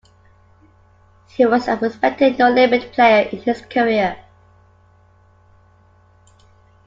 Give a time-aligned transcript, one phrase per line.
[1.27, 4.17] He was a respected no-limit player in his career.